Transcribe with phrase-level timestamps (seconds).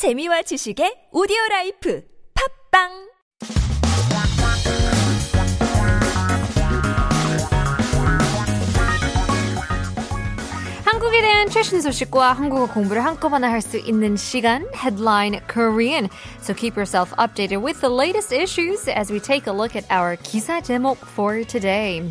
[0.00, 2.02] 재미와 지식의 오디오 라이프
[2.32, 2.88] 팝빵
[10.86, 16.08] 한국에 대한 최신 소식과 한국어 공부를 한꺼번에 할 수 있는 시간 Headline Korean.
[16.40, 20.16] So keep yourself updated with the latest issues as we take a look at our
[20.16, 22.10] 기사 제목 for today.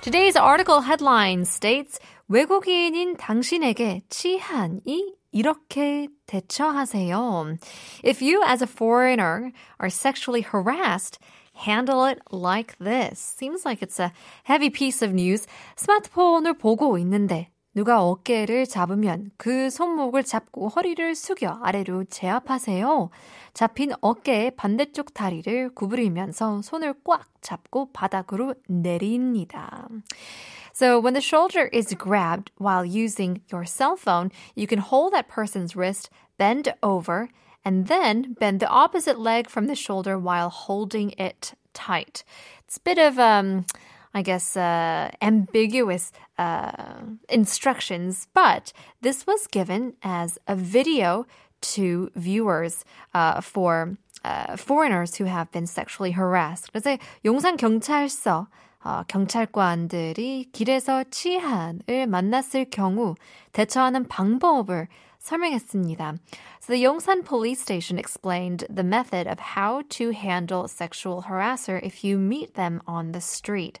[0.00, 1.98] Today's article headline states
[2.28, 7.58] 외국인인 당신에게 치한이 이렇게 대처하세요.
[8.02, 11.18] If you as a foreigner are sexually harassed,
[11.52, 13.20] handle it like this.
[13.20, 14.12] Seems like it's a
[14.44, 15.46] heavy piece of news.
[15.76, 23.10] 스마트폰을 보고 있는데 누가 어깨를 잡으면 그 손목을 잡고 허리를 숙여 아래로 제압하세요.
[23.52, 29.86] 잡힌 어깨의 반대쪽 다리를 구부리면서 손을 꽉 잡고 바닥으로 내립니다.
[30.75, 35.27] So when the shoulder is grabbed while using your cell phone, you can hold that
[35.27, 37.29] person's wrist, bend over,
[37.63, 42.23] and then bend the opposite leg from the shoulder while holding it tight.
[42.65, 43.65] It's a bit of um
[44.13, 51.25] I guess, uh, ambiguous uh, instructions, but this was given as a video
[51.61, 56.71] to viewers uh, for uh, foreigners who have been sexually harassed.
[56.73, 58.47] 그래서 용산 경찰서
[58.86, 63.16] 어, 경찰관들이 길에서 치한을 만났을 경우
[63.50, 64.86] 대처하는 방법을
[65.18, 66.14] 설명했습니다.
[66.62, 72.06] So the Yongsan police station explained the method of how to handle sexual harasser if
[72.06, 73.80] you meet them on the street.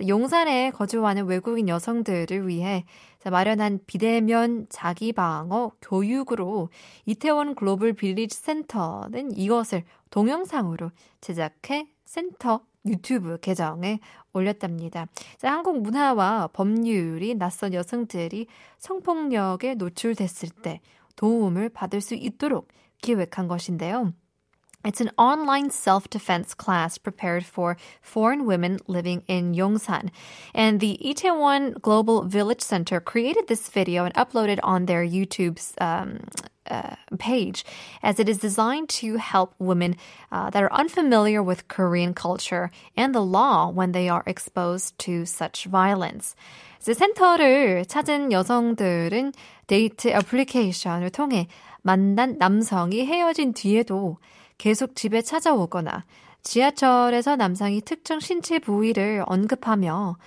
[0.00, 2.86] 용산에 거주하는 외국인 여성들을 위해
[3.30, 6.70] 마련한 비대면 자기 방어 교육으로
[7.04, 10.90] 이태원 글로벌 빌리지 센터는 이것을 동영상으로
[11.20, 14.00] 제작해 센터 유튜브 계정에
[14.32, 15.06] 올렸답니다.
[15.42, 18.46] 한국 문화와 법률이 낯선 여성들이
[18.78, 20.80] 성폭력에 노출됐을 때
[21.16, 22.68] 도움을 받을 수 있도록
[23.02, 24.12] 기획한 것인데요.
[24.84, 30.10] It's an online self-defense class prepared for foreign women living in Yongsan.
[30.54, 36.20] And the Itaewon Global Village Center created this video and uploaded on their YouTube's um,
[36.69, 37.65] uh, page
[38.01, 39.95] as it is designed to help women
[40.31, 45.25] uh, that are unfamiliar with Korean culture and the law when they are exposed to
[45.25, 46.35] such violence.
[46.79, 49.33] 이제 센터를 찾은 여성들은
[49.67, 51.47] 데이트 애플리케이션을 통해
[51.81, 54.17] 만난 남성이 헤어진 뒤에도
[54.57, 56.05] 계속 집에 찾아오거나
[56.43, 60.17] 지하철에서 남성이 특정 신체 부위를 언급하며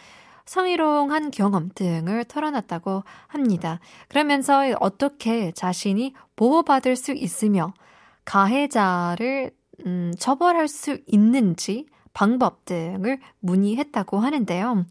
[0.51, 3.79] 성희롱한 경험 등을 털어놨다고 합니다.
[4.09, 7.73] 그러면서 어떻게 자신이 보호받을 수 있으며
[8.25, 9.51] 가해자를
[9.85, 14.85] 음, 처벌할 수 있는지 방법 등을 문의했다고 하는데요.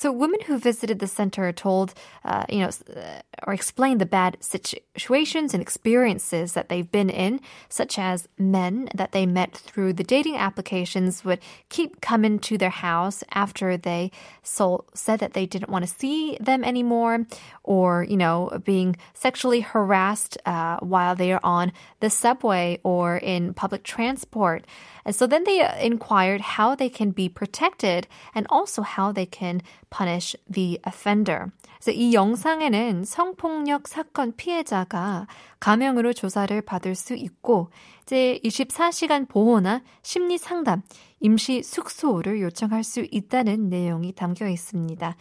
[0.00, 1.92] So women who visited the center told,
[2.24, 7.40] uh, you know, uh, or explained the bad situations and experiences that they've been in,
[7.68, 12.70] such as men that they met through the dating applications would keep coming to their
[12.70, 14.10] house after they
[14.42, 17.26] sold, said that they didn't want to see them anymore,
[17.62, 23.52] or, you know, being sexually harassed uh, while they are on the subway or in
[23.52, 24.64] public transport.
[25.04, 29.60] And so then they inquired how they can be protected and also how they can
[29.90, 31.46] punish the offender.
[31.80, 35.26] 그래서 이 영상에는 성폭력 사건 피해자가
[35.58, 37.70] 가명으로 조사를 받을 수 있고
[38.02, 40.82] 이제 24시간 보호나 심리 상담,
[41.20, 45.16] 임시 숙소를 요청할 수 있다는 내용이 담겨 있습니다.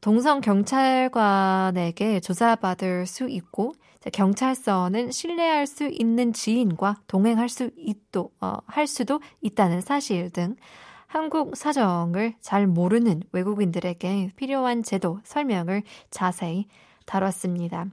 [0.00, 3.74] 동성 경찰관에게 조사받을 수 있고
[4.12, 10.56] 경찰서는 신뢰할 수 있는 지인과 동행할 수 있도 어, 할 수도 있다는 사실 등
[11.11, 16.67] 한국 사정을 잘 모르는 외국인들에게 필요한 제도 설명을 자세히
[17.05, 17.87] 다뤘습니다.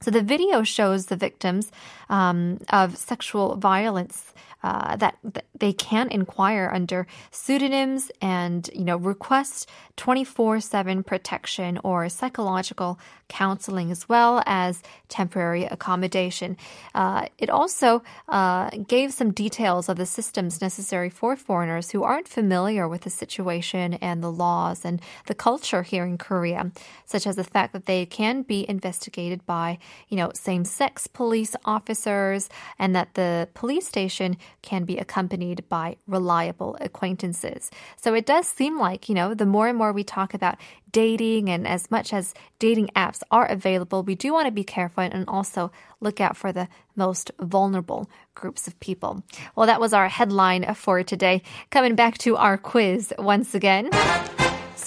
[0.00, 1.70] So the video shows the victims
[2.10, 4.34] um, of sexual violence
[4.64, 12.08] uh, that, that, they can inquire under pseudonyms and you know request 24/7 protection or
[12.08, 12.98] psychological
[13.29, 16.57] counseling as well as temporary accommodation.
[16.95, 22.27] Uh, it also uh, gave some details of the systems necessary for foreigners who aren't
[22.27, 26.71] familiar with the situation and the laws and the culture here in Korea,
[27.05, 29.77] such as the fact that they can be investigated by
[30.09, 32.49] you know same-sex police officers
[32.79, 37.71] and that the police station can be accompanied by reliable acquaintances.
[37.95, 40.57] So it does seem like, you know, the more and more we talk about
[40.91, 45.03] dating and as much as dating apps are available, we do want to be careful
[45.03, 49.23] and also look out for the most vulnerable groups of people.
[49.55, 51.41] Well, that was our headline for today.
[51.69, 53.89] Coming back to our quiz once again.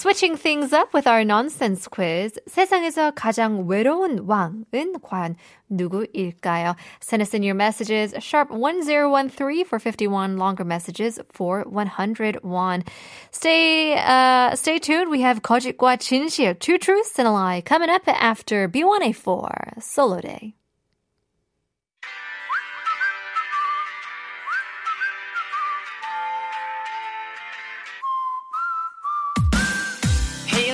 [0.06, 2.38] Switching things up with our nonsense quiz.
[2.46, 5.34] 세상에서 가장 외로운 왕은 과연
[5.68, 6.76] 누구일까요?
[7.00, 12.84] Send us in your messages, sharp 1013 for 51, longer messages for 101.
[13.32, 15.10] Stay, uh, stay tuned.
[15.10, 20.54] We have 거짓과 진실, two truths and a lie coming up after B1A4, Solo Day.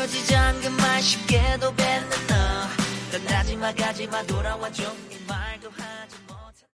[0.07, 2.36] 헤어지자는 그말 쉽게도 뱉는 너.
[3.12, 5.47] 떠나지 마 가지 마 돌아와 줘 이 말도 하지마